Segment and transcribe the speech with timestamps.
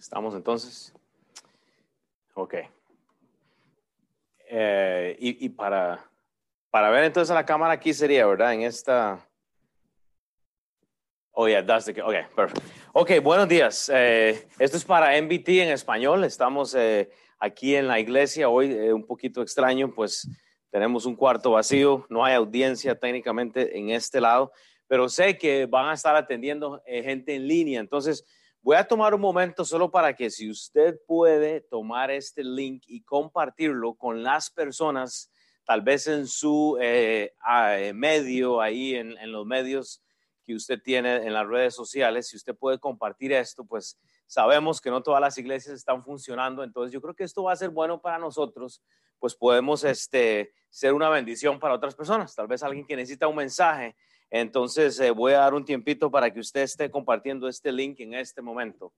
[0.00, 0.94] Estamos entonces.
[2.32, 2.54] Ok.
[4.48, 6.10] Eh, y, para,
[6.70, 8.54] para ver entonces la cámara aquí sería, ¿verdad?
[8.54, 9.28] En esta.
[11.32, 12.00] Oh, yeah, that's the.
[12.00, 12.62] Ok, perfect.
[12.94, 13.90] Ok, buenos días.
[13.92, 16.24] Eh, esto es para MBT en español.
[16.24, 20.26] Estamos eh, aquí en la iglesia hoy, un poquito extraño, pues
[20.70, 24.50] tenemos un cuarto vacío, no hay audiencia técnicamente en este lado,
[24.86, 27.80] pero sé que van a estar atendiendo gente en línea.
[27.80, 28.24] Entonces,
[28.62, 33.02] Voy a tomar un momento solo para que si usted puede tomar este link y
[33.02, 35.32] compartirlo con las personas,
[35.64, 40.02] tal vez en su eh, eh, medio, ahí en, en, los medios
[40.44, 44.90] que usted tiene en las redes sociales, si usted puede compartir esto, pues sabemos que
[44.90, 48.02] no todas las iglesias están funcionando, entonces yo creo que esto va a ser bueno
[48.02, 48.82] para nosotros,
[49.18, 53.36] pues podemos este, ser una bendición para otras personas, tal vez alguien que necesita un
[53.36, 53.96] mensaje
[54.30, 58.14] entonces, eh, voy a dar un tiempito para que usted esté compartiendo este link en
[58.14, 58.92] este momento.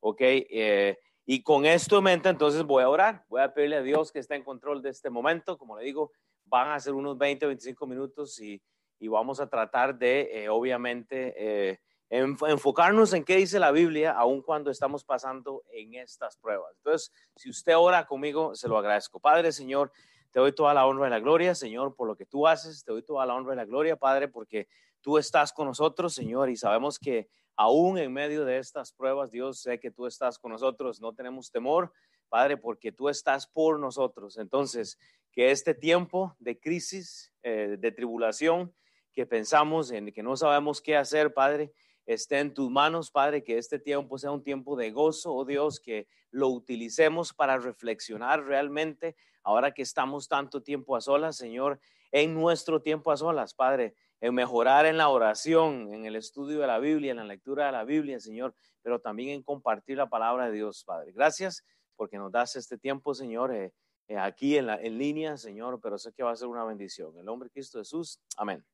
[0.00, 0.20] ¿Ok?
[0.20, 3.24] Eh, y con esto en mente, entonces voy a orar.
[3.28, 5.58] Voy a pedirle a Dios que esté en control de este momento.
[5.58, 6.10] Como le digo,
[6.46, 8.62] van a ser unos 20, 25 minutos y,
[9.00, 11.78] vamos a tratar de, eh, obviamente,
[12.08, 16.72] enfocarnos en qué dice la Biblia, aun cuando estamos pasando en estas pruebas.
[16.78, 19.20] Entonces, si usted ora conmigo, se lo agradezco.
[19.20, 19.92] Padre, Señor,
[20.38, 22.84] te doy toda la honra y la gloria, Señor, por lo que tú haces.
[22.84, 24.68] Te doy toda la honra y la gloria, Padre, porque
[25.00, 29.60] tú estás con nosotros, Señor, y sabemos que aún en medio de estas pruebas, Dios,
[29.60, 31.00] sé que tú estás con nosotros.
[31.00, 31.92] No tenemos temor,
[32.28, 34.38] Padre, porque tú estás por nosotros.
[34.38, 34.96] Entonces,
[35.32, 38.72] que este tiempo de crisis, eh, de tribulación,
[39.12, 41.72] que pensamos en que no sabemos qué hacer, Padre,
[42.08, 45.78] esté en tus manos, Padre, que este tiempo sea un tiempo de gozo, oh Dios,
[45.78, 51.78] que lo utilicemos para reflexionar realmente, ahora que estamos tanto tiempo a solas, Señor,
[52.10, 56.66] en nuestro tiempo a solas, Padre, en mejorar en la oración, en el estudio de
[56.66, 60.46] la Biblia, en la lectura de la Biblia, Señor, pero también en compartir la palabra
[60.46, 61.12] de Dios, Padre.
[61.12, 61.62] Gracias
[61.94, 63.74] porque nos das este tiempo, Señor, eh,
[64.08, 67.12] eh, aquí en, en línea, Señor, pero sé que va a ser una bendición.
[67.12, 68.64] En el nombre de Cristo Jesús, amén.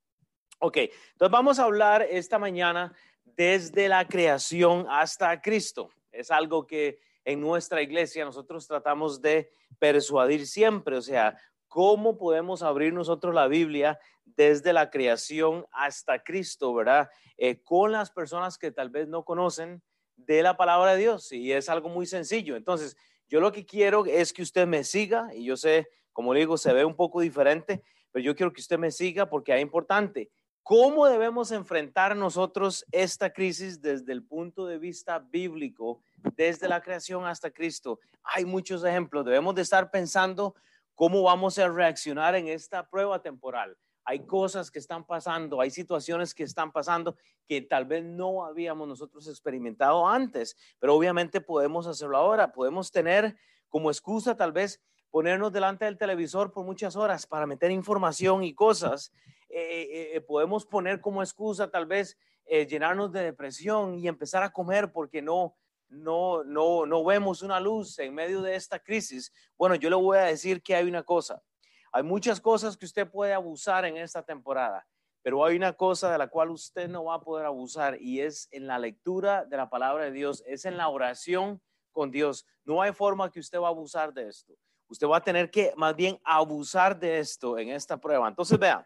[0.61, 2.95] Ok, entonces vamos a hablar esta mañana
[3.37, 5.91] desde la creación hasta Cristo.
[6.13, 11.37] Es algo que en nuestra iglesia nosotros tratamos de persuadir siempre, o sea,
[11.69, 17.11] cómo podemos abrir nosotros la Biblia desde la creación hasta Cristo, ¿verdad?
[17.37, 19.83] Eh, con las personas que tal vez no conocen
[20.17, 21.33] de la palabra de Dios.
[21.33, 22.57] Y es algo muy sencillo.
[22.57, 22.97] Entonces,
[23.29, 26.73] yo lo que quiero es que usted me siga, y yo sé, como digo, se
[26.73, 30.31] ve un poco diferente, pero yo quiero que usted me siga porque es importante.
[30.65, 36.01] ¿Cómo debemos enfrentar nosotros esta crisis desde el punto de vista bíblico,
[36.39, 38.01] desde la creación hasta Cristo?
[38.23, 39.27] Hay muchos ejemplos.
[39.27, 40.55] Debemos de estar pensando
[40.95, 43.77] cómo vamos a reaccionar en esta prueba temporal.
[44.07, 47.15] Hay cosas que están pasando, hay situaciones que están pasando
[47.47, 52.53] que tal vez no habíamos nosotros experimentado antes, pero obviamente podemos hacerlo ahora.
[52.53, 53.37] Podemos tener
[53.69, 58.55] como excusa tal vez ponernos delante del televisor por muchas horas para meter información y
[58.55, 59.13] cosas
[59.57, 64.53] eh, eh, podemos poner como excusa tal vez eh, llenarnos de depresión y empezar a
[64.53, 65.57] comer porque no,
[65.89, 69.33] no, no, no vemos una luz en medio de esta crisis.
[69.57, 71.41] Bueno, yo le voy a decir que hay una cosa.
[71.93, 74.85] Hay muchas cosas que usted puede abusar en esta temporada,
[75.23, 78.49] pero hay una cosa de la cual usted no va a poder abusar y es
[78.51, 81.63] en la lectura de la palabra de Dios, es en la oración
[81.93, 82.45] con Dios.
[82.65, 84.53] No hay forma que usted va a abusar de esto.
[84.89, 88.29] Usted va a tener que más bien abusar de esto en esta prueba.
[88.29, 88.85] Entonces, vean,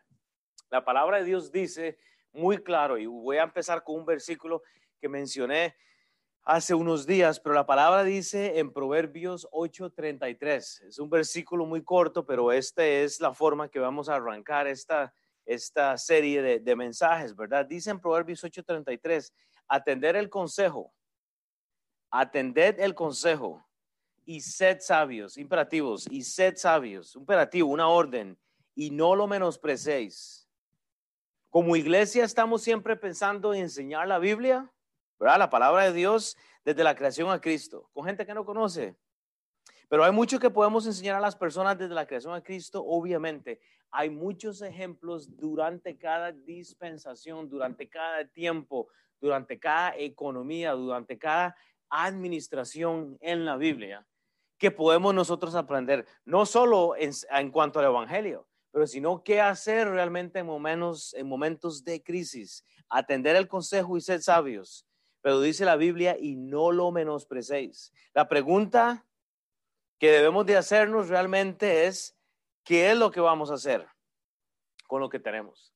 [0.71, 1.99] la palabra de Dios dice
[2.33, 4.63] muy claro, y voy a empezar con un versículo
[5.01, 5.75] que mencioné
[6.43, 10.83] hace unos días, pero la palabra dice en Proverbios 8:33.
[10.83, 15.13] Es un versículo muy corto, pero esta es la forma que vamos a arrancar esta,
[15.45, 17.67] esta serie de, mensajes, ¿verdad?
[17.67, 19.33] Dice en Proverbios 8:33,
[19.67, 20.93] atender el consejo,
[22.11, 23.67] atended el consejo
[24.25, 28.39] y sed sabios, imperativos, y sed sabios, imperativo, una orden,
[28.75, 30.48] y no lo menosprecéis
[31.51, 34.71] como iglesia estamos siempre pensando en enseñar la Biblia,
[35.19, 35.39] ¿verdad?
[35.39, 38.97] La palabra de Dios desde la creación a Cristo, con gente que no conoce.
[39.89, 43.61] Pero hay mucho que podemos enseñar a las personas desde la creación a Cristo, obviamente.
[43.91, 51.57] Hay muchos ejemplos durante cada dispensación, durante cada tiempo, durante cada economía, durante cada
[51.89, 54.07] administración en la Biblia
[54.59, 59.89] que podemos nosotros aprender, no solo en, en cuanto al Evangelio, pero sino qué hacer
[59.89, 62.65] realmente en momentos, en momentos de crisis.
[62.89, 64.87] Atender el consejo y ser sabios.
[65.21, 67.93] Pero dice la Biblia, y no lo menosprecéis.
[68.15, 69.05] La pregunta
[69.99, 72.17] que debemos de hacernos realmente es
[72.65, 73.87] qué es lo que vamos a hacer
[74.87, 75.75] con lo que tenemos.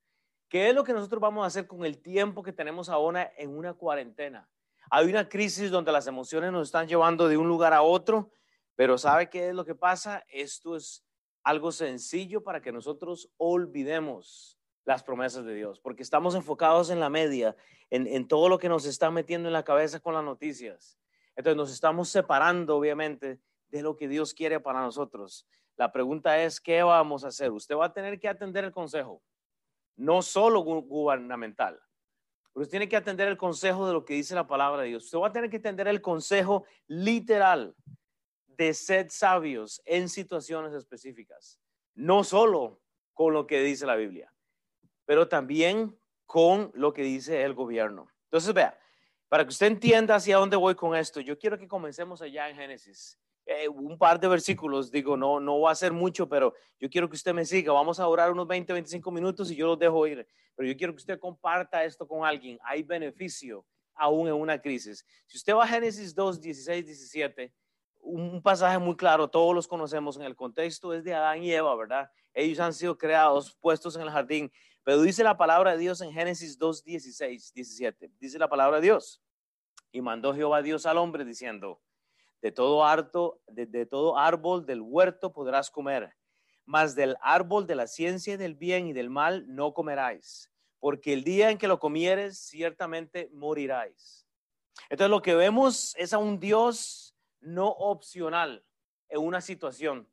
[0.48, 3.56] ¿Qué es lo que nosotros vamos a hacer con el tiempo que tenemos ahora en
[3.56, 4.48] una cuarentena?
[4.90, 8.30] Hay una crisis donde las emociones nos están llevando de un lugar a otro,
[8.76, 10.24] pero ¿sabe qué es lo que pasa?
[10.28, 11.04] Esto es
[11.42, 17.08] algo sencillo para que nosotros olvidemos las promesas de Dios, porque estamos enfocados en la
[17.08, 17.56] media,
[17.90, 20.98] en, en todo lo que nos está metiendo en la cabeza con las noticias.
[21.36, 25.46] Entonces nos estamos separando, obviamente, de lo que Dios quiere para nosotros.
[25.76, 27.50] La pregunta es, ¿qué vamos a hacer?
[27.50, 29.22] Usted va a tener que atender el consejo,
[29.96, 31.80] no solo gubernamental,
[32.54, 35.04] usted tiene que atender el consejo de lo que dice la palabra de Dios.
[35.04, 37.74] Usted va a tener que atender el consejo literal
[38.56, 41.58] de ser sabios en situaciones específicas,
[41.94, 42.81] no solo
[43.12, 44.32] con lo que dice la Biblia,
[45.04, 48.08] pero también con lo que dice el gobierno.
[48.25, 48.78] Entonces, vea,
[49.28, 52.56] para que usted entienda hacia dónde voy con esto, yo quiero que comencemos allá en
[52.56, 53.19] Génesis.
[53.44, 57.08] Eh, un par de versículos, digo, no, no va a ser mucho, pero yo quiero
[57.08, 57.72] que usted me siga.
[57.72, 60.26] Vamos a orar unos 20, 25 minutos y yo los dejo ir.
[60.54, 62.58] Pero yo quiero que usted comparta esto con alguien.
[62.62, 63.64] Hay beneficio
[63.94, 65.04] aún en una crisis.
[65.26, 67.52] Si usted va a Génesis 2, 16, 17,
[68.02, 71.75] un pasaje muy claro, todos los conocemos en el contexto, es de Adán y Eva,
[71.76, 72.10] ¿verdad?
[72.34, 74.52] Ellos han sido creados, puestos en el jardín,
[74.82, 78.82] pero dice la palabra de Dios en Génesis 2, 16, 17, dice la palabra de
[78.82, 79.22] Dios,
[79.93, 81.81] y mandó Jehová Dios al hombre diciendo,
[82.40, 86.16] de todo, harto, de, todo árbol del huerto podrás comer,
[86.64, 90.50] mas del árbol de la ciencia del bien y del mal no comeráis,
[90.81, 94.26] porque el día en que lo comieres ciertamente moriráis.
[94.90, 97.12] Entonces lo que vemos es a un Dios
[97.42, 98.64] no opcional
[99.08, 100.08] en una situación,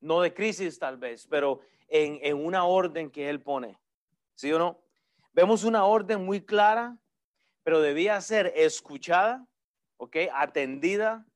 [0.00, 3.78] no de crisis tal vez, pero en, en una orden que Él pone.
[4.34, 4.82] ¿Sí o no?
[5.32, 6.98] Vemos una orden muy clara,
[7.62, 9.46] pero debía ser escuchada,
[9.96, 10.16] ¿ok?
[10.32, 11.26] Atendida,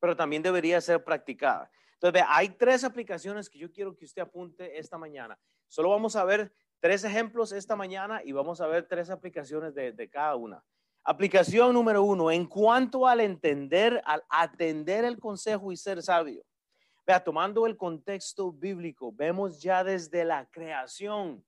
[0.00, 1.70] pero también debería ser practicada.
[1.94, 5.38] Entonces, hay tres aplicaciones que yo quiero que usted apunte esta mañana.
[5.68, 9.92] Solo vamos a ver tres ejemplos esta mañana y vamos a ver tres aplicaciones de,
[9.92, 10.64] de cada una.
[11.10, 16.44] Aplicación número uno, en cuanto al entender, al atender el consejo y ser sabio.
[17.04, 21.44] Vea, tomando el contexto bíblico, vemos ya desde la creación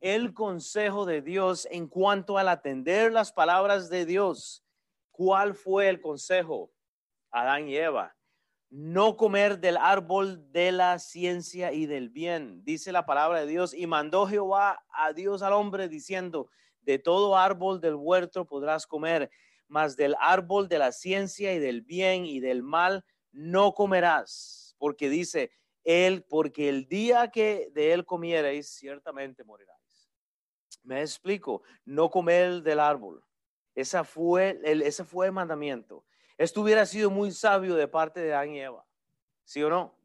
[0.00, 4.64] el consejo de Dios en cuanto al atender las palabras de Dios.
[5.10, 6.72] ¿Cuál fue el consejo?
[7.30, 8.16] Adán y Eva.
[8.70, 13.74] No comer del árbol de la ciencia y del bien, dice la palabra de Dios.
[13.74, 16.48] Y mandó Jehová a Dios al hombre diciendo,
[16.86, 19.30] de todo árbol del huerto podrás comer,
[19.68, 25.10] mas del árbol de la ciencia y del bien y del mal no comerás, porque
[25.10, 25.50] dice
[25.84, 30.10] él, porque el día que de él comiereis, ciertamente moriráis.
[30.82, 33.22] Me explico, no comer del árbol.
[33.74, 36.04] Esa fue el, ese fue el mandamiento.
[36.38, 38.86] Esto hubiera sido muy sabio de parte de Adán y Eva,
[39.44, 39.96] ¿sí o no?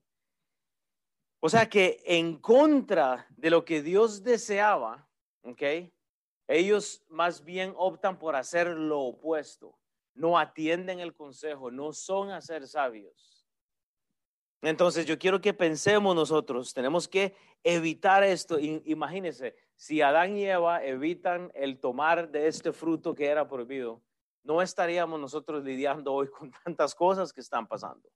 [1.40, 5.08] O sea que en contra de lo que Dios deseaba,
[5.42, 5.64] ¿ok?
[6.52, 9.80] Ellos más bien optan por hacer lo opuesto.
[10.14, 13.48] No atienden el consejo, no son a ser sabios.
[14.62, 17.34] Entonces yo quiero que pensemos nosotros, tenemos que
[17.64, 18.60] evitar esto.
[18.60, 24.02] Imagínense, si Adán y Eva evitan el tomar de este fruto que era prohibido,
[24.44, 28.10] no estaríamos nosotros lidiando hoy con tantas cosas que están pasando.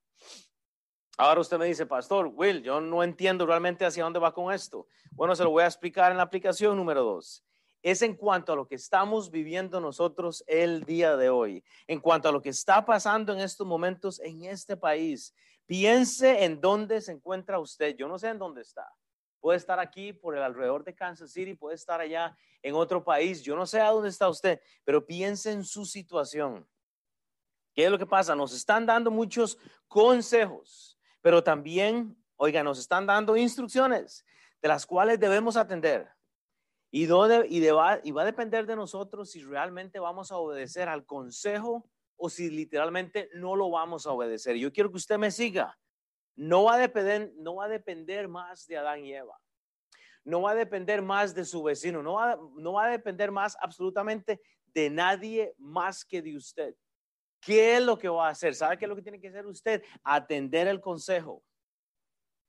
[1.17, 4.88] Ahora usted me dice, pastor, Will, yo no entiendo realmente hacia dónde va con esto.
[5.12, 7.45] Bueno, se lo voy a explicar en la aplicación número dos
[7.85, 12.27] es en cuanto a lo que estamos viviendo nosotros el día de hoy, en cuanto
[12.27, 15.35] a lo que está pasando en estos momentos en este país.
[15.67, 17.95] Piense en dónde se encuentra usted.
[17.95, 18.91] Yo no sé en dónde está.
[19.39, 23.43] Puede estar aquí por el alrededor de Kansas City, puede estar allá en otro país.
[23.43, 26.67] Yo no sé a dónde está usted, pero piense en su situación.
[27.75, 28.35] ¿Qué es lo que pasa?
[28.35, 34.25] Nos están dando muchos consejos, pero también, oiga, nos están dando instrucciones
[34.59, 36.14] de las cuales debemos atender.
[36.91, 41.05] Y, y, va, y va a depender de nosotros si realmente vamos a obedecer al
[41.05, 44.55] consejo o si literalmente no lo vamos a obedecer.
[44.55, 45.77] Yo quiero que usted me siga.
[46.35, 49.37] No va a depender, no va a depender más de Adán y Eva.
[50.23, 52.01] No va a depender más de su vecino.
[52.01, 54.41] No va, no va a depender más absolutamente
[54.73, 56.75] de nadie más que de usted.
[57.39, 58.55] ¿Qué es lo que va a hacer?
[58.55, 59.83] ¿Sabe qué es lo que tiene que hacer usted?
[60.03, 61.43] Atender el consejo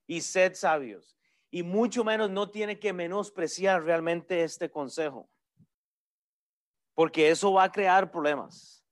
[0.07, 1.17] y sed sabios
[1.57, 5.27] y mucho menos no tiene que menospreciar realmente este consejo,
[6.93, 8.85] porque eso va a crear problemas.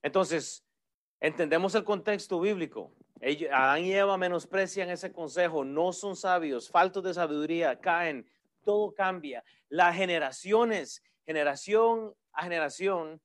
[0.00, 0.64] Entonces,
[1.20, 2.90] entendemos el contexto bíblico.
[3.52, 8.26] Adán y Eva menosprecian ese consejo, no son sabios, faltos de sabiduría, caen,
[8.64, 9.44] todo cambia.
[9.68, 13.20] Las generaciones, generación a generación,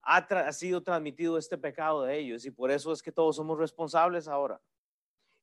[0.00, 3.58] ha, ha sido transmitido este pecado de ellos y por eso es que todos somos
[3.58, 4.58] responsables ahora.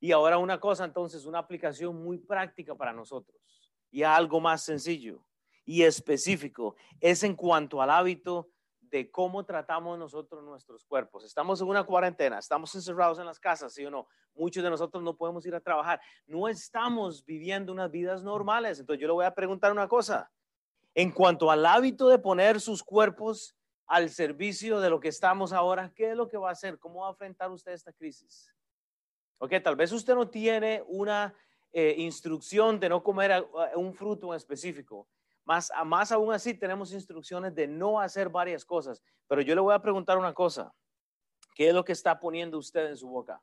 [0.04, 3.40] Y ahora una cosa, entonces, una aplicación muy práctica para nosotros
[3.92, 5.24] y algo más sencillo
[5.64, 11.24] y específico es en cuanto al hábito de cómo tratamos nosotros nuestros cuerpos.
[11.24, 14.08] Estamos en una cuarentena, estamos encerrados en las casas, ¿sí o no?
[14.34, 18.80] Muchos de nosotros no podemos ir a trabajar, no estamos viviendo unas vidas normales.
[18.80, 20.32] Entonces yo le voy a preguntar una cosa.
[20.96, 23.56] En cuanto al hábito de poner sus cuerpos
[23.86, 26.80] al servicio de lo que estamos ahora, ¿qué es lo que va a hacer?
[26.80, 28.52] ¿Cómo va a enfrentar usted esta crisis?
[29.44, 31.34] Ok, tal vez usted no tiene una
[31.74, 33.44] eh, instrucción de no comer
[33.74, 35.08] un fruto en específico,
[35.46, 39.02] más, más aún así tenemos instrucciones de no hacer varias cosas.
[39.28, 40.72] Pero yo le voy a preguntar una cosa.
[41.56, 43.42] ¿Qué es lo que está poniendo usted en su boca?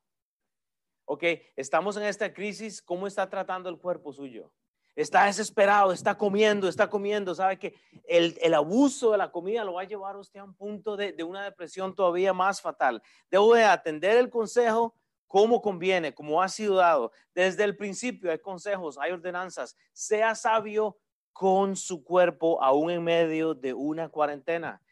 [1.04, 1.24] Ok,
[1.56, 2.80] estamos en esta crisis.
[2.80, 4.52] ¿Cómo está tratando el cuerpo suyo?
[4.94, 7.34] Está desesperado, está comiendo, está comiendo.
[7.34, 7.74] Sabe que
[8.04, 11.12] el, abuso de la comida lo va a llevar a usted a un punto de,
[11.12, 13.02] de una depresión todavía más fatal.
[13.28, 14.94] Debo de atender el consejo
[15.28, 17.12] como conviene, como ha sido dado.
[17.34, 19.76] Desde el principio hay consejos, hay ordenanzas.
[19.92, 20.98] Sea sabio
[21.32, 24.82] con su cuerpo aún en medio de una cuarentena.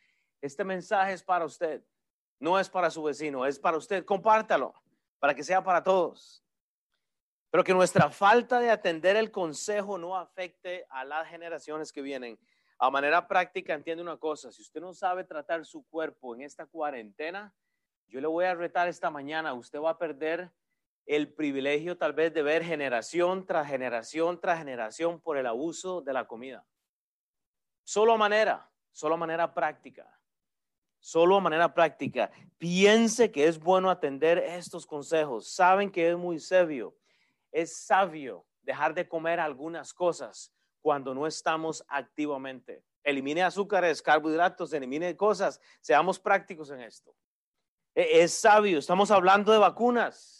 [0.40, 1.82] Este mensaje es para usted,
[2.38, 4.04] no es para su vecino, es para usted.
[4.04, 4.74] Compártalo
[5.18, 6.44] para que sea para todos.
[7.50, 12.38] Pero que nuestra falta de atender el consejo no afecte a las generaciones que vienen.
[12.78, 16.66] A manera práctica, entiende una cosa, si usted no sabe tratar su cuerpo en esta
[16.66, 17.54] cuarentena,
[18.08, 20.52] yo le voy a retar esta mañana, usted va a perder
[21.06, 26.12] el privilegio tal vez de ver generación tras generación tras generación por el abuso de
[26.12, 26.66] la comida.
[27.84, 30.12] Solo manera, solo manera práctica.
[30.98, 32.32] Solo a manera práctica.
[32.58, 35.48] Piense que es bueno atender estos consejos.
[35.48, 36.96] Saben que es muy sabio.
[37.52, 42.82] Es sabio dejar de comer algunas cosas cuando no estamos activamente.
[43.04, 45.60] Elimine azúcares, carbohidratos, elimine cosas.
[45.80, 47.14] Seamos prácticos en esto.
[47.96, 48.78] E, es sabio.
[48.78, 50.36] Estamos hablando de vacunas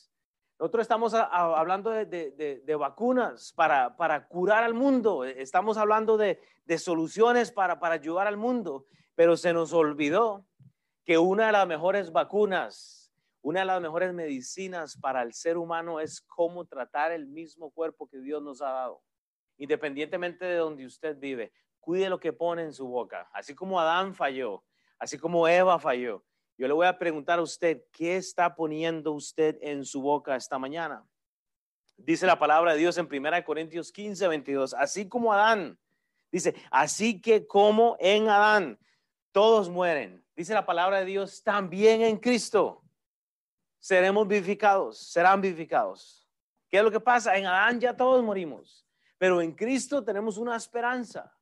[0.59, 6.41] nosotros estamos hablando de, vacunas para, curar al mundo, estamos hablando de,
[6.79, 10.47] soluciones para, para ayudar al mundo, pero se nos olvidó
[11.05, 16.01] que una de las mejores vacunas, una de las mejores medicinas para el ser humano
[16.01, 19.03] es cómo tratar el mismo cuerpo que Dios nos ha dado,
[19.59, 21.53] independientemente de donde usted vive.
[21.81, 24.65] Cuide lo que pone en su boca, así como Adán falló,
[24.99, 26.25] así como Eva falló.
[26.59, 30.59] Yo le voy a preguntar a usted, ¿qué está poniendo usted en su boca esta
[30.59, 31.07] mañana?
[31.99, 35.79] Dice la palabra de Dios en 1 Corintios 15, 22, así como Adán.
[36.33, 38.79] Dice, así que como en Adán
[39.33, 40.25] todos mueren.
[40.35, 42.83] Dice la palabra de Dios, también en Cristo
[43.79, 46.27] seremos vivificados, serán vivificados.
[46.71, 47.37] ¿Qué es lo que pasa?
[47.37, 48.87] En Adán ya todos morimos,
[49.19, 51.36] pero en Cristo tenemos una esperanza.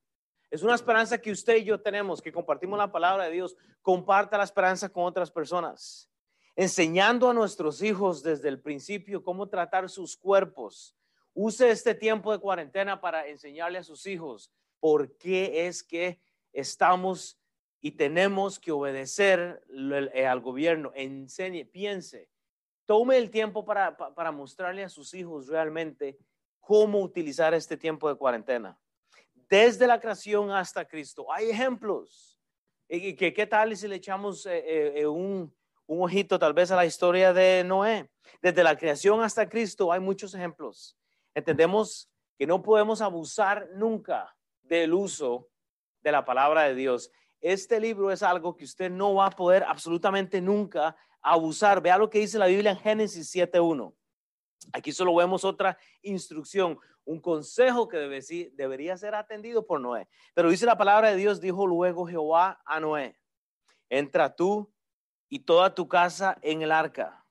[0.55, 3.57] Es una esperanza que usted y yo tenemos, que compartimos la palabra de Dios.
[3.81, 6.09] Comparta la esperanza con otras personas,
[6.55, 10.95] enseñando a nuestros hijos desde el principio cómo tratar sus cuerpos.
[11.33, 16.21] Use este tiempo de cuarentena para enseñarle a sus hijos por qué es que
[16.53, 17.37] estamos
[17.81, 19.61] y tenemos que obedecer
[20.25, 20.93] al gobierno.
[20.95, 22.29] Enseñe, piense,
[22.85, 26.17] tome el tiempo para mostrarle a sus hijos realmente
[26.61, 28.79] cómo utilizar este tiempo de cuarentena
[29.49, 31.31] desde la creación hasta Cristo.
[31.31, 32.39] Hay ejemplos.
[32.87, 35.53] ¿Y qué, qué tal si le echamos eh, eh, eh, un,
[35.87, 38.09] un ojito tal vez a la historia de Noé?
[38.41, 40.97] Desde la creación hasta Cristo hay muchos ejemplos.
[41.33, 45.49] Entendemos que no podemos abusar nunca del uso
[46.01, 47.11] de la palabra de Dios.
[47.41, 51.81] Este libro es algo que usted no va a poder absolutamente nunca abusar.
[51.81, 53.93] Vea lo que dice la Biblia en Génesis 7.1.
[54.73, 57.97] Aquí solo vemos otra instrucción un consejo que
[58.53, 60.07] debería ser atendido por Noé.
[60.33, 63.15] Pero dice la palabra de Dios, dijo luego Jehová a Noé,
[63.89, 64.73] entra tú
[65.29, 67.25] y toda tu casa en el arca,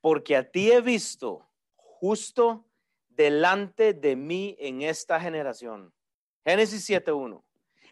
[0.00, 2.66] porque a ti he visto justo
[3.08, 5.92] delante de mí en esta generación.
[6.44, 7.42] Génesis 7.1.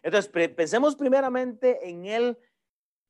[0.01, 2.37] Entonces, pensemos primeramente en el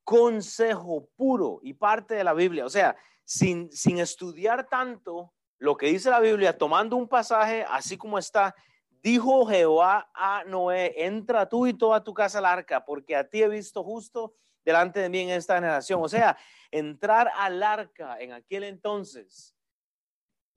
[0.03, 2.65] consejo puro y parte de la Biblia.
[2.65, 2.95] O sea,
[3.25, 5.33] sin, sin estudiar tanto
[5.63, 8.53] lo que dice la Biblia, tomando un pasaje así como está,
[9.01, 13.41] dijo Jehová a Noé, entra tú y toda tu casa al arca, porque a ti
[13.41, 16.01] he visto justo delante de mí en esta generación.
[16.03, 16.38] O sea,
[16.70, 19.55] entrar al arca en aquel entonces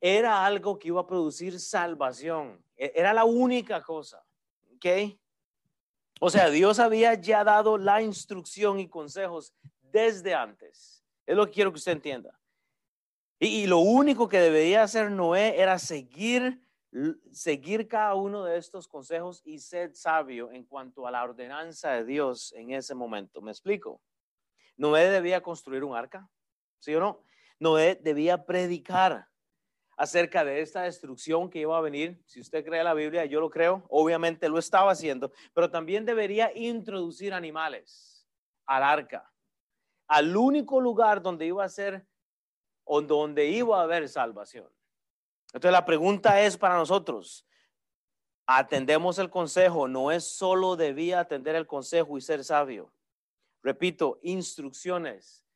[0.01, 2.61] era algo que iba a producir salvación.
[2.77, 4.25] E-, era la única cosa.
[4.75, 5.17] ¿Ok?
[6.19, 11.05] O sea, Dios había ya dado la instrucción y consejos desde antes.
[11.25, 12.37] Es lo que quiero que usted entienda.
[13.39, 16.63] Y, lo único que debería hacer Noé era seguir,
[17.33, 22.05] seguir cada uno de estos consejos y ser sabio en cuanto a la ordenanza de
[22.05, 23.43] Dios en ese momento.
[23.43, 24.01] ¿Me explico?
[24.79, 26.31] Noé debía construir un arca,
[26.79, 27.23] ¿sí o no?
[27.59, 29.29] Noé debía predicar
[29.99, 32.23] acerca de esta destrucción que iba a venir.
[32.27, 36.51] Si usted cree la Biblia, yo lo creo, obviamente lo estaba haciendo, pero también debería
[36.55, 38.27] introducir animales
[38.65, 39.31] al arca,
[40.07, 42.07] al único lugar donde iba a ser
[42.87, 44.67] o donde iba a haber salvación.
[45.49, 47.47] Entonces la pregunta es para nosotros,
[48.47, 52.91] atendemos el consejo, no es solo debía atender el consejo y ser sabio.
[53.63, 55.47] Repito, instrucciones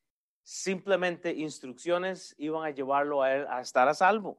[0.43, 4.37] simplemente instrucciones iban a llevarlo a él a estar a salvo.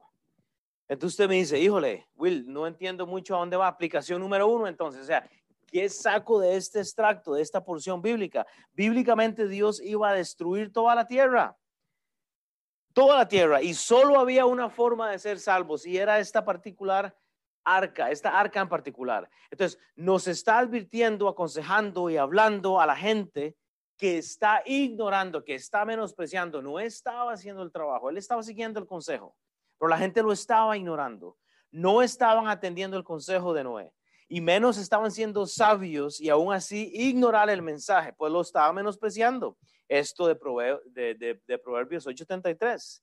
[0.86, 3.66] Entonces usted me dice, híjole, Will, no entiendo mucho a dónde va.
[3.66, 5.26] Aplicación número uno, entonces, o sea,
[5.68, 8.46] ¿qué saco de este extracto, de esta porción bíblica?
[8.72, 11.56] Bíblicamente Dios iba a destruir toda la tierra,
[12.92, 17.16] toda la tierra, y solo había una forma de ser salvos, y era esta particular
[17.64, 19.28] arca, esta arca en particular.
[19.50, 23.56] Entonces, nos está advirtiendo, aconsejando y hablando a la gente
[23.96, 28.86] que está ignorando, que está menospreciando, no estaba haciendo el trabajo, él estaba siguiendo el
[28.86, 29.36] consejo,
[29.78, 31.36] pero la gente lo estaba ignorando.
[31.70, 33.92] No estaban atendiendo el consejo de Noé
[34.28, 39.56] y menos estaban siendo sabios y aún así ignorar el mensaje, pues lo estaba menospreciando.
[39.92, 43.02] Esto de, Proverbios 8:33.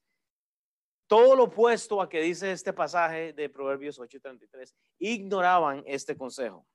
[1.05, 4.73] Todo lo opuesto a que dice este pasaje de Proverbios 8:33.
[4.97, 6.65] Ignoraban este consejo.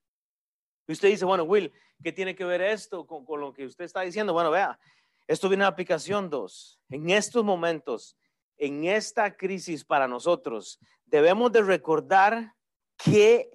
[0.87, 4.02] Y usted dice, bueno, Will, ¿qué tiene que ver esto con, lo que usted está
[4.02, 4.33] diciendo?
[4.33, 4.78] Bueno, vea,
[5.26, 6.80] esto viene a aplicación 2.
[6.90, 8.16] En estos momentos,
[8.56, 12.54] en esta crisis para nosotros, debemos de recordar
[13.04, 13.50] qué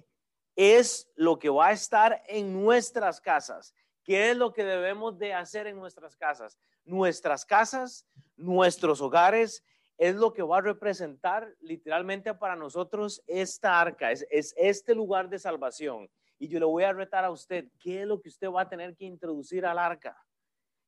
[0.56, 3.74] es lo que va a estar en nuestras casas,
[4.10, 6.58] qué es lo que debemos de hacer en nuestras casas.
[6.84, 8.04] Nuestras casas,
[8.36, 9.64] nuestros hogares,
[9.98, 15.28] es lo que va a representar literalmente para nosotros esta arca, es, es este lugar
[15.28, 16.10] de salvación.
[16.40, 18.68] Y yo le voy a retar a usted, ¿qué es lo que usted va a
[18.68, 20.20] tener que introducir al arca?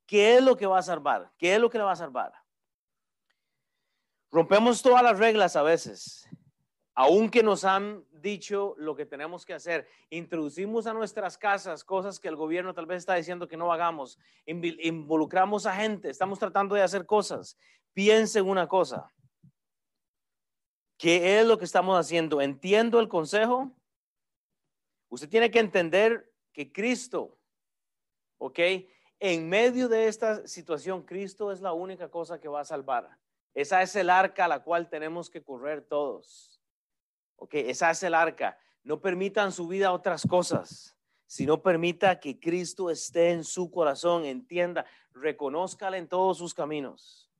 [0.04, 1.30] ¿Qué es lo que va a salvar?
[1.38, 2.32] ¿Qué es lo que le va a salvar?
[4.32, 6.28] Rompemos todas las reglas a veces,
[6.94, 9.88] aunque nos han dicho lo que tenemos que hacer.
[10.10, 14.18] Introducimos a nuestras casas cosas que el gobierno tal vez está diciendo que no hagamos.
[14.46, 17.56] Involucramos a gente, estamos tratando de hacer cosas.
[17.92, 19.10] Piensen una cosa.
[20.98, 22.40] ¿Qué es lo que estamos haciendo?
[22.40, 23.72] ¿Entiendo el consejo?
[25.08, 27.38] Usted tiene que entender que Cristo,
[28.38, 28.58] ¿ok?
[29.18, 33.08] En medio de esta situación, Cristo es la única cosa que va a salvar.
[33.54, 36.51] Esa es el arca a la cual tenemos que correr todos.
[37.42, 37.54] ¿Ok?
[37.54, 38.58] Esa es el arca.
[38.82, 44.24] No permitan su vida a otras cosas, sino permita que Cristo esté en su corazón,
[44.24, 47.30] entienda, reconózcale en todos sus caminos.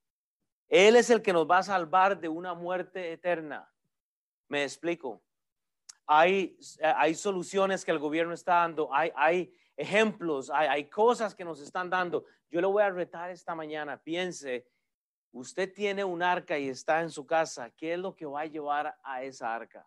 [0.69, 3.71] Él es el que nos va a salvar de una muerte eterna.
[4.49, 5.23] Me explico
[6.07, 11.45] hay, hay soluciones que el gobierno está dando, hay, hay ejemplos, hay, hay cosas que
[11.45, 12.25] nos están dando.
[12.51, 14.67] Yo le voy a retar esta mañana, piense,
[15.33, 18.47] usted tiene un arca y está en su casa, ¿qué es lo que va a
[18.47, 19.87] llevar a esa arca?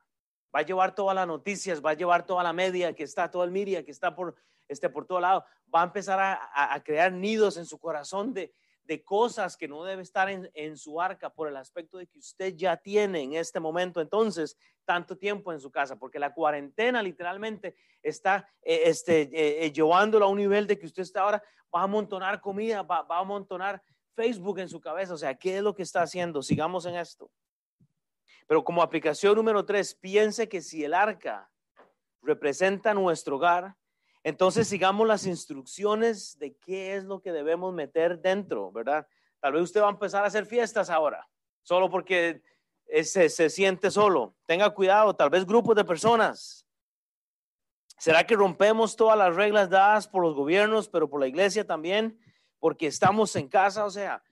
[0.56, 3.44] Va a llevar todas las noticias, va a llevar toda la media que está, todo
[3.44, 4.36] el media que está por,
[4.70, 6.18] este, por todo lado, va a empezar
[6.54, 8.54] a, crear nidos en su corazón de,
[8.86, 12.56] de cosas que no debe estar en, su arca por el aspecto de que usted
[12.56, 17.76] ya tiene en este momento entonces tanto tiempo en su casa, porque la cuarentena literalmente
[18.02, 21.82] está eh, este, eh, eh, llevándolo a un nivel de que usted está ahora, va
[21.82, 23.82] a amontonar comida, va, va a amontonar
[24.14, 26.42] Facebook en su cabeza, o sea, ¿qué es lo que está haciendo?
[26.42, 27.30] Sigamos en esto.
[28.48, 31.50] Pero como aplicación número tres, piense que si el arca
[32.22, 33.76] representa nuestro hogar,
[34.24, 39.08] entonces sigamos las instrucciones de qué es lo que debemos meter dentro, ¿verdad?
[39.40, 41.28] Tal vez usted va a empezar a hacer fiestas ahora,
[41.62, 42.42] solo porque
[43.04, 44.36] se, se siente solo.
[44.46, 46.66] Tenga cuidado, tal vez grupos de personas.
[47.98, 52.20] ¿Será que rompemos todas las reglas dadas por los gobiernos, pero por la iglesia también?
[52.60, 54.24] Porque estamos en casa, o sea,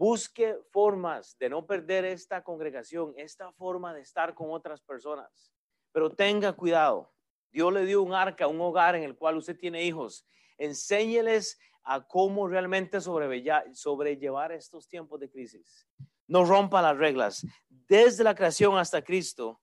[0.00, 5.52] busque formas de no perder esta congregación, esta forma de estar con otras personas.
[5.92, 7.12] Pero tenga cuidado,
[7.52, 10.24] Dios le dio un arca, un hogar en el cual usted tiene hijos.
[10.56, 15.86] Enséñeles a cómo realmente sobrellevar estos tiempos de crisis.
[16.26, 17.46] No rompa las reglas.
[17.68, 19.60] Desde la creación hasta Cristo,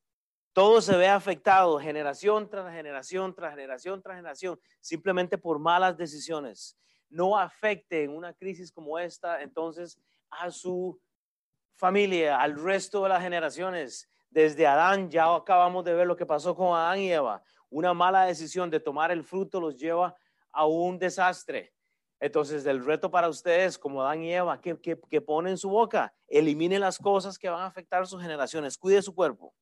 [0.54, 6.78] todo se ve afectado generación tras generación, tras generación, tras generación, simplemente por malas decisiones.
[7.10, 9.98] No afecte en una crisis como esta, entonces,
[10.30, 11.00] a su
[11.76, 14.10] familia, al resto de las generaciones.
[14.30, 18.26] Desde Adán, ya acabamos de ver lo que pasó con Adán y Eva una mala
[18.26, 20.16] decisión de tomar el fruto los lleva
[20.52, 21.74] a un desastre.
[22.20, 26.14] Entonces, el reto para ustedes, como Dan y Eva, que, que, ponen en su boca,
[26.28, 29.54] eliminen las cosas que van a afectar sus generaciones, cuide su cuerpo.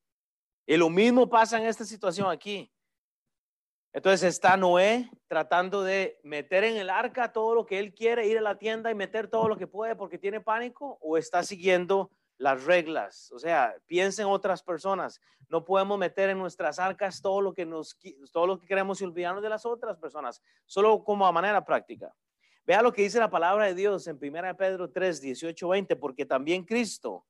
[0.66, 2.72] Y lo mismo pasa en esta situación aquí.
[3.96, 8.36] Entonces está Noé tratando de meter en el arca todo lo que él quiere, ir
[8.36, 12.10] a la tienda y meter todo lo que puede porque tiene pánico, o está siguiendo
[12.36, 15.18] las reglas, o sea, piensen otras personas.
[15.48, 17.98] No podemos meter en nuestras arcas todo lo que nos
[18.32, 22.14] todo lo que queremos y olvidarnos de las otras personas, solo como a manera práctica.
[22.66, 26.26] Vea lo que dice la palabra de Dios en 1 Pedro 3, 18, 20, porque
[26.26, 27.24] también Cristo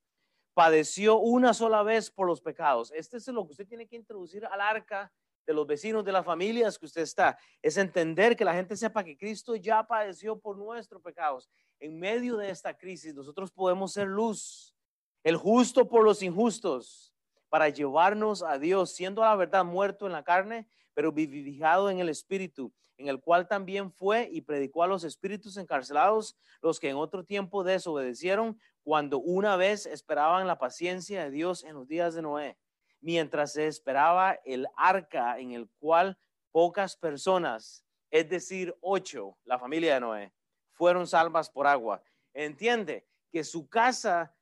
[0.53, 2.91] padeció una sola vez por los pecados.
[2.91, 5.13] Este es lo que usted tiene que introducir al arca
[5.47, 9.03] de los vecinos, de las familias que usted está, es entender que la gente sepa
[9.03, 11.49] que Cristo ya padeció por nuestros pecados.
[11.79, 14.75] En medio de esta crisis, nosotros podemos ser luz
[15.23, 17.13] el justo por los injustos,
[17.49, 22.09] para llevarnos a Dios, siendo la verdad muerto en la carne, pero vivificado en el
[22.09, 26.97] Espíritu, en el cual también fue y predicó a los espíritus encarcelados, los que en
[26.97, 32.21] otro tiempo desobedecieron, cuando una vez esperaban la paciencia de Dios en los días de
[32.21, 32.57] Noé,
[33.01, 36.17] mientras se esperaba el arca en el cual
[36.51, 40.33] pocas personas, es decir, ocho, la familia de Noé,
[40.71, 42.01] fueron salvas por agua.
[42.33, 44.33] Entiende que su casa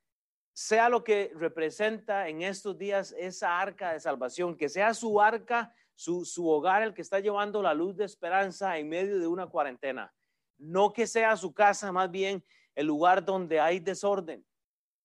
[0.56, 5.74] sea lo que representa en estos días esa arca de salvación, que sea su arca,
[5.94, 10.14] su, hogar el que está llevando la luz de esperanza en medio de una cuarentena.
[10.56, 12.42] No que sea su casa, más bien
[12.74, 14.45] el lugar donde hay desorden.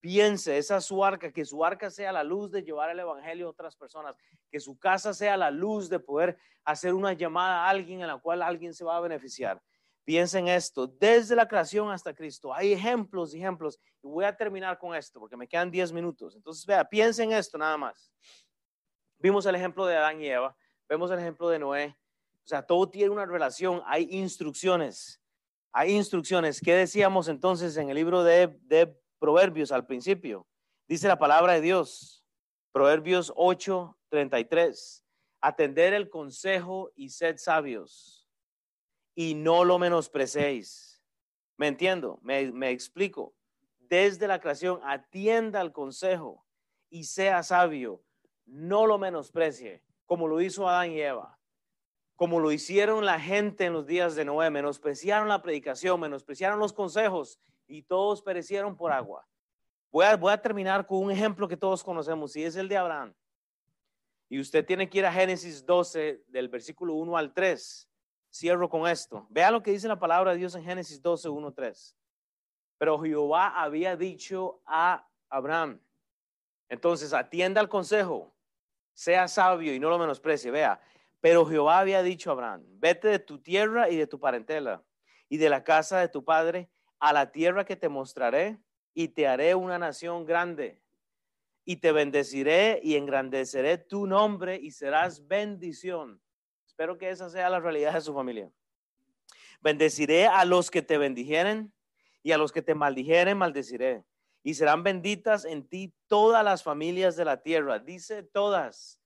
[0.01, 3.45] Piense, esa es su arca, que su arca sea la luz de llevar el evangelio
[3.45, 4.15] a otras personas,
[4.49, 8.17] que su casa sea la luz de poder hacer una llamada a alguien en la
[8.17, 9.61] cual alguien se va a beneficiar.
[10.03, 12.51] Piensen esto, desde la creación hasta Cristo.
[12.51, 13.79] Hay ejemplos, ejemplos.
[14.01, 16.35] Voy a terminar con esto porque me quedan 10 minutos.
[16.35, 18.11] Entonces, vea, piensen esto nada más.
[19.19, 20.55] Vimos el ejemplo de Adán y Eva,
[20.89, 21.95] vemos el ejemplo de Noé.
[22.43, 25.21] O sea, todo tiene una relación, hay instrucciones.
[25.71, 26.59] Hay instrucciones.
[26.59, 30.47] ¿Qué decíamos entonces en el libro de, de Proverbios al principio?
[30.87, 32.25] Dice la palabra de Dios,
[32.71, 35.05] Proverbios 8, 33.
[35.41, 38.27] Atender el consejo y sed sabios
[39.13, 41.03] y no lo menosprecéis.
[41.55, 42.19] ¿Me entiendo?
[42.23, 43.35] Me, me explico.
[43.77, 46.43] Desde la creación, atienda al consejo
[46.89, 48.03] y sea sabio.
[48.47, 51.37] No lo menosprecie, como lo hizo Adán y Eva
[52.21, 56.71] como lo hicieron la gente en los días de Noé, menospreciaron la predicación, menospreciaron los
[56.71, 57.39] consejos
[57.71, 59.25] y todos perecieron por agua.
[59.91, 62.77] Voy a, voy a, terminar con un ejemplo que todos conocemos y es el de
[62.77, 63.13] Abraham.
[64.29, 67.89] Y usted tiene que ir a Génesis 12 del versículo 1 al 3.
[68.33, 69.25] Cierro con esto.
[69.29, 71.97] Vea lo que dice la palabra de Dios en Génesis 12, 1, 3.
[72.77, 75.79] Pero Jehová había dicho a Abraham,
[76.67, 78.33] entonces atienda al consejo,
[78.93, 80.51] sea sabio y no lo menosprecie.
[80.51, 80.81] Vea,
[81.19, 84.83] pero Jehová había dicho a Abraham, vete de tu tierra y de tu parentela
[85.29, 86.69] y de la casa de tu padre
[87.01, 88.59] a la tierra que te mostraré
[88.93, 90.81] y te haré una nación grande
[91.65, 96.21] y te bendeciré y engrandeceré tu nombre y serás bendición.
[96.65, 98.51] Espero que esa sea la realidad de su familia.
[99.61, 101.73] Bendeciré a los que te bendijeren
[102.23, 104.03] y a los que te maldijeren, maldeciré.
[104.43, 107.79] Y serán benditas en ti todas las familias de la tierra.
[107.79, 108.99] Dice todas,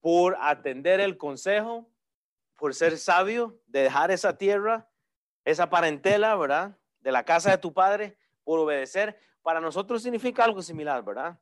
[0.00, 1.90] por atender el consejo,
[2.56, 4.88] por ser sabio, de dejar esa tierra,
[5.44, 6.76] esa parentela, ¿verdad?
[7.06, 9.16] De la casa de tu padre, por obedecer.
[9.40, 11.38] Para nosotros significa algo similar, ¿verdad?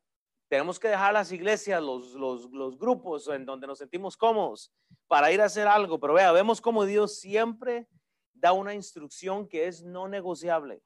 [0.47, 4.71] Tenemos que dejar las iglesias, los, los, grupos en donde nos sentimos cómodos
[5.07, 5.99] para ir a hacer algo.
[5.99, 7.89] Pero vea, vemos como Dios siempre
[8.35, 10.83] da una instrucción que es no negociable.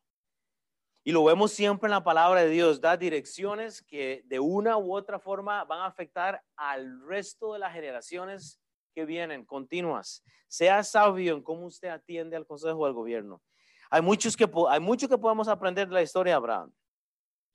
[1.02, 4.94] Y lo vemos siempre en la palabra de Dios, da direcciones que de una u
[4.94, 8.60] otra forma van a afectar al resto de las generaciones
[8.94, 10.22] que vienen, continuas.
[10.46, 13.42] Sea sabio en cómo usted atiende al consejo del gobierno.
[13.90, 16.72] Hay, muchos que, hay mucho que podemos aprender de la historia de Abraham.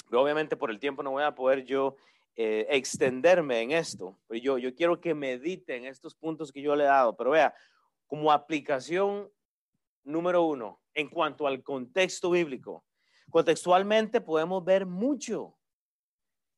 [0.09, 1.95] Pero obviamente por el tiempo no voy a poder yo
[2.35, 6.83] eh, extenderme en esto, pero yo, yo quiero que mediten estos puntos que yo le
[6.83, 7.53] he dado, pero vea,
[8.07, 9.29] como aplicación
[10.03, 12.83] número uno, en cuanto al contexto bíblico,
[13.29, 15.55] contextualmente podemos ver mucho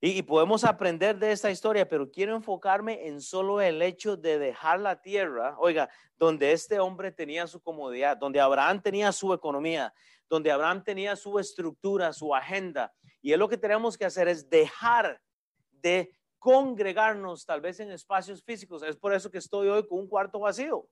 [0.08, 4.80] y, podemos aprender de esta historia, pero quiero enfocarme en solo el hecho de dejar
[4.80, 9.92] la tierra, oiga, donde este hombre tenía su comodidad, donde Abraham tenía su economía,
[10.30, 14.48] donde Abraham tenía su estructura, su agenda, y es lo que tenemos que hacer es
[14.48, 15.20] dejar
[15.72, 18.84] de congregarnos tal vez en espacios físicos.
[18.84, 20.88] Es por eso que estoy hoy con un cuarto vacío,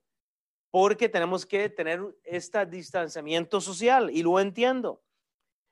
[0.72, 5.04] porque tenemos que tener este distanciamiento social y lo entiendo.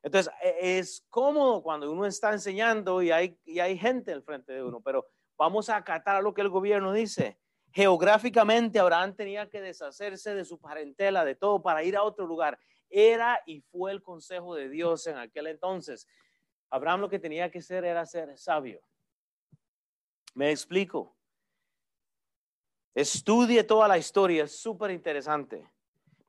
[0.02, 3.38] Entonces, e, es cómodo cuando uno está enseñando y hay,
[3.78, 7.38] gente al frente de uno, pero vamos a acatar lo que el gobierno dice.
[7.72, 12.58] Geográficamente, Abraham tenía que deshacerse de su parentela, de todo, para ir a otro lugar.
[12.90, 16.06] Era y fue el consejo de Dios en aquel entonces.
[16.68, 18.82] Abraham lo que tenía que hacer era ser sabio.
[20.34, 21.16] Me explico.
[22.94, 25.71] Estudie toda la historia, es súper interesante.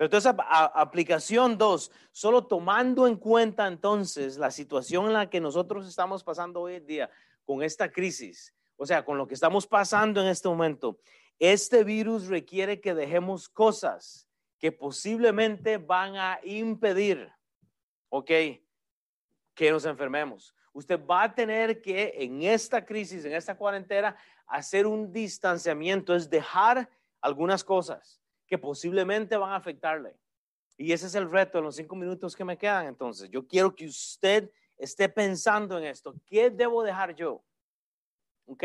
[0.04, 5.88] Pero entonces, aplicación 2, solo tomando en cuenta entonces la situación en la que nosotros
[5.88, 7.10] estamos pasando hoy en día
[7.46, 11.00] con esta crisis, o sea, con lo que estamos pasando en este momento,
[11.40, 14.28] este virus requiere que dejemos cosas
[14.60, 17.32] que posiblemente van a impedir,
[18.10, 18.32] ¿ok?
[19.54, 20.54] Que nos enfermemos.
[20.74, 26.30] Usted va a tener que en esta crisis, en esta cuarentena, hacer un distanciamiento, es
[26.30, 26.90] dejar
[27.22, 28.20] algunas cosas
[28.58, 30.16] posiblemente van a afectarle.
[30.78, 32.88] Y ese es el reto en los cinco minutos que me quedan.
[32.88, 36.16] Entonces, yo quiero que usted esté pensando en esto.
[36.26, 37.44] ¿Qué debo dejar yo?
[38.46, 38.64] ¿Ok?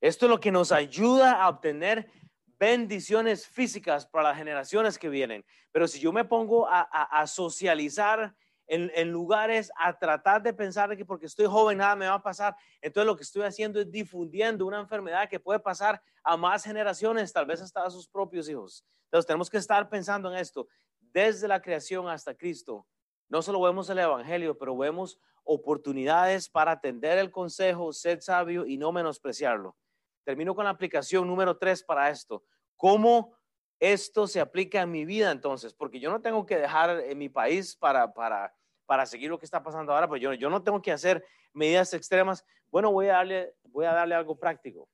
[0.00, 2.10] Esto es lo que nos ayuda a obtener
[2.58, 5.44] bendiciones físicas para las generaciones que vienen.
[5.72, 8.34] Pero si yo me pongo a, socializar
[8.66, 12.56] en, lugares, a tratar de pensar que porque estoy joven nada me va a pasar,
[12.80, 17.32] entonces lo que estoy haciendo es difundiendo una enfermedad que puede pasar a más generaciones,
[17.32, 18.84] tal vez hasta a sus propios hijos.
[19.04, 20.66] Entonces tenemos que estar pensando en esto
[20.98, 22.86] desde la creación hasta Cristo.
[23.28, 28.76] No solo vemos el Evangelio, pero vemos oportunidades para atender el consejo, ser sabio y
[28.76, 29.76] no menospreciarlo.
[30.24, 32.42] Termino con la aplicación número tres para esto.
[32.76, 33.35] ¿Cómo
[33.78, 35.74] esto se aplica en mi vida entonces?
[35.74, 38.54] Porque yo no tengo que dejar en mi país para, para,
[38.86, 41.92] para seguir lo que está pasando ahora, pues yo, yo no tengo que hacer medidas
[41.94, 42.44] extremas.
[42.70, 44.88] Bueno, voy a darle, voy a darle algo práctico.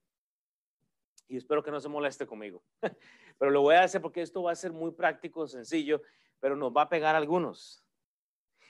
[1.29, 2.63] Y espero que no se moleste conmigo.
[3.39, 6.03] Pero lo voy a hacer porque esto va a ser muy práctico, sencillo,
[6.39, 7.83] pero nos va a pegar algunos.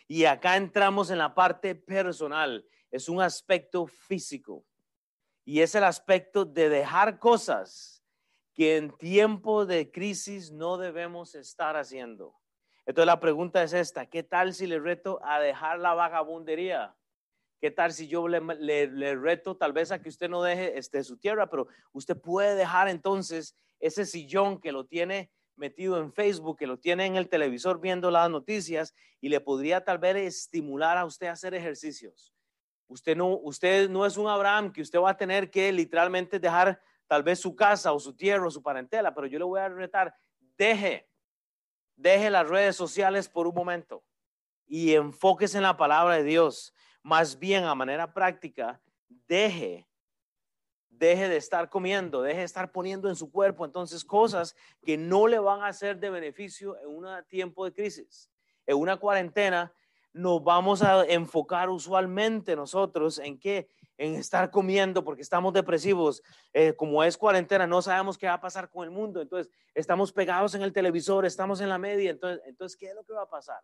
[0.07, 2.65] Y acá entramos en la parte personal.
[2.91, 4.65] Es un aspecto físico.
[5.45, 8.02] Y es el aspecto de dejar cosas
[8.55, 12.35] que en tiempo de crisis no debemos estar haciendo.
[12.85, 16.97] Entonces la pregunta es esta, ¿qué tal si le reto a dejar la vagabundería?
[17.61, 21.17] ¿Qué tal si yo le, reto tal vez a que usted no deje este, su
[21.17, 26.67] tierra, pero usted puede dejar entonces ese sillón que lo tiene metido en Facebook, que
[26.67, 31.05] lo tiene en el televisor viendo las noticias y le podría tal vez estimular a
[31.05, 32.35] usted a hacer ejercicios?
[32.89, 36.83] Usted no, usted no es un Abraham que usted va a tener que literalmente dejar
[37.07, 39.69] tal vez su casa o su tierra o su parentela, pero yo le voy a
[39.69, 40.15] retar,
[40.57, 41.09] deje,
[41.97, 44.03] deje las redes sociales por un momento
[44.67, 46.75] y enfóquese en la palabra de Dios.
[47.03, 48.81] Más bien, a manera práctica,
[49.29, 49.89] deje,
[50.89, 55.27] deje de estar comiendo, deje de estar poniendo en su cuerpo entonces cosas que no
[55.27, 58.31] le van a ser de beneficio en un tiempo de crisis.
[58.67, 59.75] En una cuarentena,
[60.13, 63.69] nos vamos a enfocar usualmente nosotros en qué?
[64.03, 66.25] En estar comiendo porque estamos depresivos.
[66.53, 69.23] Eh, como es cuarentena, no sabemos qué va a pasar con el mundo.
[69.23, 72.11] Entonces, estamos pegados en el televisor, estamos en la media.
[72.11, 73.63] Entonces, entonces ¿qué es lo que va a pasar?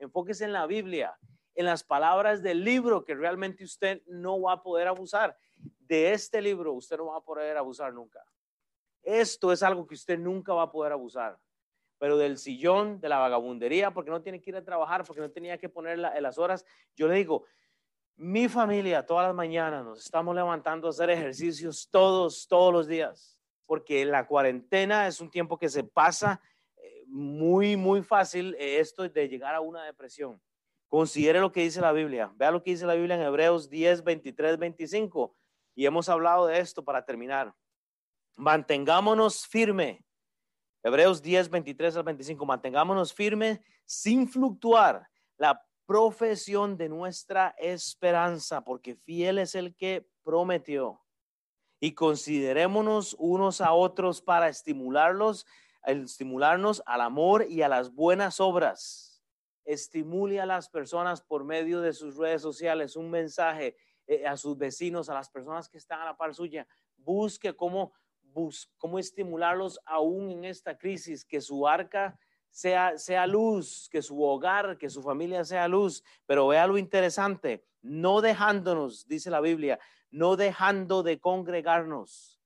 [0.00, 1.16] Enfóquese en la Biblia,
[1.54, 5.38] en las palabras del libro que realmente usted no va a poder abusar.
[5.54, 8.24] De este libro usted no va a poder abusar nunca.
[9.04, 11.38] Esto es algo que usted nunca va a poder abusar
[11.98, 15.30] pero del sillón, de la vagabundería, porque no tiene que ir a trabajar, porque no
[15.30, 16.66] tenía que poner las horas.
[16.94, 17.46] Yo le digo,
[18.16, 23.38] mi familia todas las mañanas nos estamos levantando a hacer ejercicios todos, todos los días,
[23.66, 26.40] porque la cuarentena es un tiempo que se pasa
[26.76, 30.40] eh, muy, muy fácil eh, esto de llegar a una depresión.
[30.88, 32.32] Considere lo que dice la Biblia.
[32.36, 35.36] Vea lo que dice la Biblia en Hebreos 10, 23, 25.
[35.74, 37.52] Y hemos hablado de esto para terminar.
[38.36, 40.06] Mantengámonos firme
[40.86, 48.96] Hebreos 10, 23 al 25, mantengámonos firmes sin fluctuar la profesión de nuestra esperanza, porque
[48.96, 51.00] fiel es el que prometió.
[51.80, 55.46] Y considerémonos unos a otros para estimularlos,
[55.84, 59.22] estimularnos al amor y a las buenas obras.
[59.64, 64.56] Estimule a las personas por medio de sus redes sociales un mensaje eh, a sus
[64.56, 66.66] vecinos, a las personas que están a la par suya.
[66.96, 67.92] Busque cómo
[68.76, 72.18] cómo estimularlos aún en esta crisis, que su arca
[72.56, 76.02] sea, sea luz, que su hogar, que su familia sea luz.
[76.24, 79.78] Pero vea lo interesante, no dejándonos, dice la Biblia,
[80.10, 82.40] no dejando de congregarnos,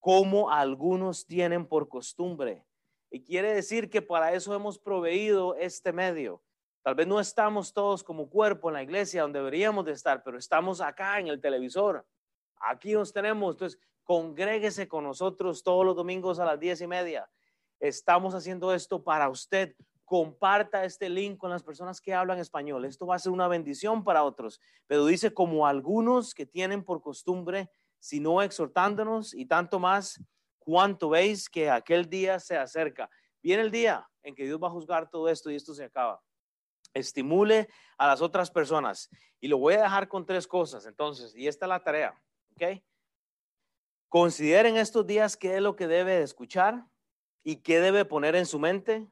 [0.00, 2.64] como algunos tienen por costumbre.
[3.10, 6.42] Y quiere decir que para eso hemos proveído este medio.
[6.82, 10.36] Tal vez no estamos todos como cuerpo en la iglesia donde deberíamos de estar, pero
[10.36, 12.04] estamos acá en el televisor.
[12.56, 13.54] Aquí nos tenemos.
[13.54, 17.30] Entonces, Congréguese con nosotros todos los domingos a las diez y media.
[17.82, 19.74] Estamos haciendo esto para usted.
[20.04, 22.84] Comparta este link con las personas que hablan español.
[22.84, 24.60] Esto va a ser una bendición para otros.
[24.86, 27.68] Pero dice como algunos que tienen por costumbre,
[27.98, 30.22] si no exhortándonos y tanto más,
[30.60, 33.10] cuánto veis que aquel día se acerca.
[33.42, 36.22] Viene el día en que Dios va a juzgar todo esto y esto se acaba.
[36.94, 37.68] Estimule
[37.98, 39.10] a las otras personas.
[39.40, 40.86] Y lo voy a dejar con tres cosas.
[40.86, 42.14] Entonces, y esta es la tarea.
[42.52, 42.80] ¿Ok?
[44.08, 46.84] Consideren estos días qué es lo que debe escuchar,
[47.44, 49.06] y qué debe poner en su mente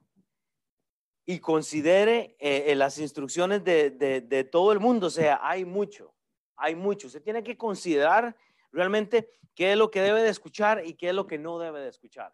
[1.26, 5.08] y considere eh, las instrucciones de, de, todo el mundo.
[5.08, 6.14] O sea, hay mucho,
[6.56, 7.06] hay mucho.
[7.06, 8.36] Usted tiene que considerar
[8.72, 11.80] realmente qué es lo que debe de escuchar y qué es lo que no debe
[11.80, 12.32] de escuchar.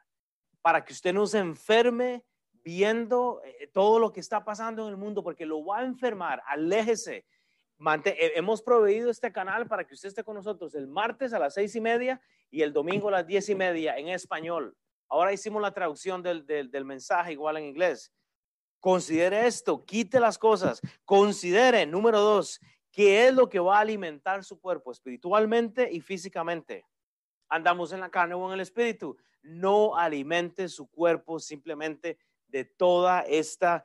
[0.62, 2.24] Para que usted no se enferme
[2.64, 6.42] viendo eh, todo lo que está pasando en el mundo, porque lo va a enfermar.
[6.46, 7.26] Aléjese.
[7.78, 11.76] hemos proveído este canal para que usted esté con nosotros el martes a las seis
[11.76, 14.74] y media y el domingo a las diez y media en español.
[15.08, 18.12] Ahora hicimos la traducción del, del, mensaje igual en inglés.
[18.80, 20.80] Considere esto, quite las cosas.
[21.04, 26.84] Considere, número dos, qué es lo que va a alimentar su cuerpo espiritualmente y físicamente.
[27.48, 29.16] Andamos en la carne o en el espíritu.
[29.42, 33.84] No alimente su cuerpo simplemente de toda esta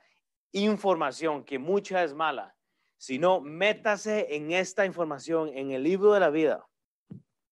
[0.51, 2.55] información, que mucha es mala,
[2.97, 6.67] sino métase en esta información, en el libro de la vida.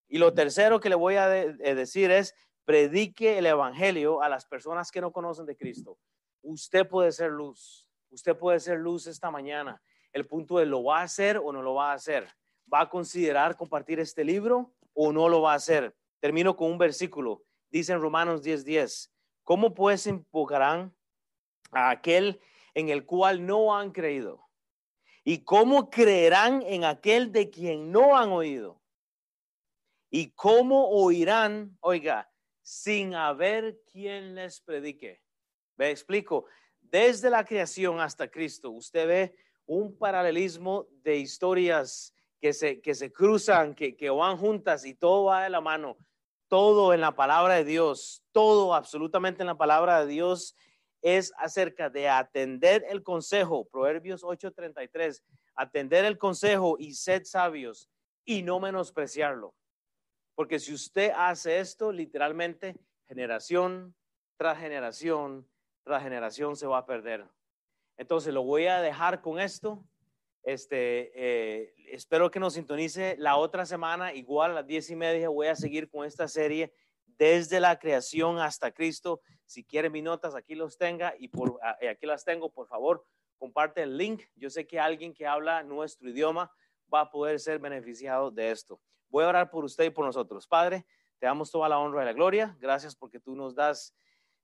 [0.08, 2.36] Y lo tercero que le voy a eh, decir es,
[2.70, 5.98] predique el Evangelio a las personas que no conocen de Cristo.
[6.44, 7.88] Usted puede ser luz.
[8.12, 9.82] Usted puede ser luz esta mañana.
[10.14, 12.28] El punto es, ¿lo va a hacer o no lo va a hacer?
[12.72, 15.96] ¿Va a considerar compartir este libro o no lo va a hacer?
[16.20, 17.42] Termino con un versículo.
[17.72, 19.10] Dice en Romanos 10:10,
[19.44, 20.96] ¿cómo pues invocarán
[21.72, 22.40] a aquel
[22.76, 24.48] en el cual no han creído?
[25.24, 28.80] ¿Y cómo creerán en aquel de quien no han oído?
[30.12, 32.30] ¿Y cómo oirán, oiga,
[32.70, 35.24] sin haber quien les predique?
[35.76, 36.46] Me explico.
[36.80, 43.12] Desde la creación hasta Cristo, usted ve un paralelismo de historias que se, que se
[43.12, 45.98] cruzan, que, que van juntas y todo va de la mano.
[46.48, 50.56] Todo en la palabra de Dios, todo absolutamente en la palabra de Dios
[51.02, 55.24] es acerca de atender el consejo, Proverbios 8:33,
[55.56, 57.90] atender el consejo y sed sabios
[58.26, 59.56] y no menospreciarlo.
[60.40, 62.74] Porque si usted hace esto, literalmente,
[63.10, 63.94] generación
[64.38, 65.46] tras generación
[65.84, 67.28] la generación se va a perder.
[67.98, 69.84] Entonces lo voy a dejar con esto.
[70.44, 75.28] Este, eh, espero que nos sintonice la otra semana, igual a las diez y media.
[75.28, 76.72] Voy a seguir con esta serie
[77.06, 79.20] desde la creación hasta Cristo.
[79.46, 82.50] Si quieren mis notas, aquí los tenga y por ah, aquí las tengo.
[82.50, 83.06] Por favor,
[83.38, 84.24] comparte el link.
[84.38, 86.50] Yo sé que alguien que habla nuestro idioma
[86.94, 88.80] va a poder ser beneficiado de esto.
[89.10, 90.48] Voy a orar por usted y por nosotros.
[90.48, 90.86] Padre,
[91.20, 92.58] te damos toda la honra y la gloria.
[92.60, 93.96] Gracias porque tú nos das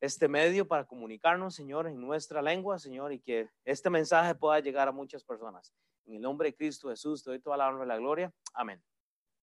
[0.01, 4.87] este medio para comunicarnos, Señor, en nuestra lengua, Señor, y que este mensaje pueda llegar
[4.87, 5.73] a muchas personas.
[6.05, 8.33] En el nombre de Cristo Jesús, te doy toda la honra y la gloria.
[8.53, 8.83] Amén.